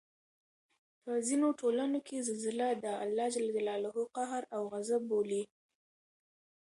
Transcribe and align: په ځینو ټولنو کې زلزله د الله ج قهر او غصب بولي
په 1.03 1.11
ځینو 1.27 1.47
ټولنو 1.59 1.99
کې 2.07 2.25
زلزله 2.27 2.67
د 2.83 2.85
الله 3.03 3.27
ج 3.35 3.37
قهر 4.15 4.43
او 4.55 4.61
غصب 4.73 5.01
بولي 5.09 5.43